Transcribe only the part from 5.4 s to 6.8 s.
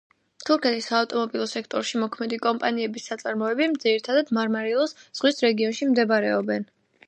რეგიონში მდებარეობენ.